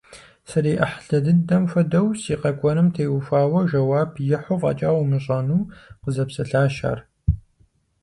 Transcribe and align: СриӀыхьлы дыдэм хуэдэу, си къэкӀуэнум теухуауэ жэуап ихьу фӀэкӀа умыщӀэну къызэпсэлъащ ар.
СриӀыхьлы 0.49 1.17
дыдэм 1.25 1.63
хуэдэу, 1.69 2.07
си 2.21 2.33
къэкӀуэнум 2.41 2.87
теухуауэ 2.95 3.61
жэуап 3.69 4.11
ихьу 4.35 4.59
фӀэкӀа 4.61 4.89
умыщӀэну 5.01 5.67
къызэпсэлъащ 6.01 6.75
ар. 6.89 6.99